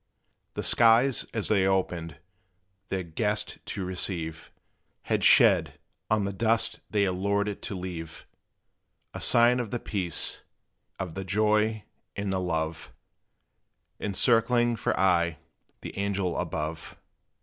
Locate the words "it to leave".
7.47-8.25